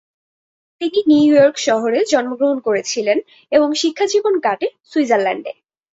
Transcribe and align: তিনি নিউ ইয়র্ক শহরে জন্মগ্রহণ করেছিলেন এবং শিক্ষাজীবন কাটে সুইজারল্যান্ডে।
তিনি 0.81 0.99
নিউ 1.09 1.31
ইয়র্ক 1.31 1.55
শহরে 1.67 1.99
জন্মগ্রহণ 2.11 2.57
করেছিলেন 2.67 3.17
এবং 3.51 3.69
শিক্ষাজীবন 3.81 4.35
কাটে 4.45 4.67
সুইজারল্যান্ডে। 4.91 5.51